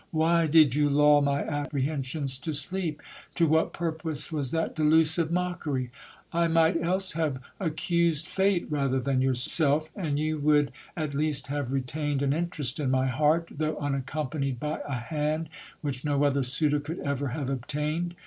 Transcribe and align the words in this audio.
Why 0.09 0.47
did 0.47 0.73
you 0.73 0.89
lull 0.89 1.21
my 1.21 1.43
apprehensions 1.43 2.39
to 2.39 2.55
sleep? 2.55 3.03
To 3.35 3.45
what 3.45 3.71
purpose 3.71 4.31
was 4.31 4.49
that 4.49 4.75
delusive 4.75 5.31
mo:kerY? 5.31 5.91
I 6.33 6.47
might 6.47 6.81
else 6.81 7.11
have 7.11 7.39
accused 7.59 8.25
fate 8.25 8.65
rather 8.71 8.99
than 8.99 9.21
yourself, 9.21 9.91
and 9.95 10.17
you 10.17 10.39
would 10.39 10.71
at 10.97 11.13
least 11.13 11.45
have 11.53 11.71
retained 11.71 12.23
an 12.23 12.33
interest 12.33 12.79
in 12.79 12.89
my 12.89 13.05
heart, 13.09 13.49
though 13.55 13.77
unaccompanied 13.77 14.59
by 14.59 14.81
a 14.87 14.95
hand 14.95 15.49
which 15.81 16.03
no 16.03 16.23
other 16.23 16.41
suitor 16.41 16.79
could 16.79 16.97
ever 17.01 17.27
have 17.27 17.51
obtained. 17.51 18.15